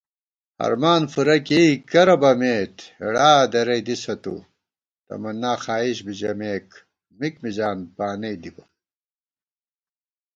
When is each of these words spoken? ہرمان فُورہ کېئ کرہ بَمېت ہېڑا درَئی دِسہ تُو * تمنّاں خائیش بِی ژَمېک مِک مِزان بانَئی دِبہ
ہرمان 0.61 1.01
فُورہ 1.11 1.37
کېئ 1.47 1.71
کرہ 1.89 2.15
بَمېت 2.21 2.75
ہېڑا 2.99 3.31
درَئی 3.51 3.81
دِسہ 3.87 4.15
تُو 4.23 4.35
* 4.73 5.05
تمنّاں 5.07 5.57
خائیش 5.63 5.97
بِی 6.05 6.13
ژَمېک 6.19 6.67
مِک 7.19 7.35
مِزان 7.43 7.77
بانَئی 7.97 8.35
دِبہ 8.41 8.63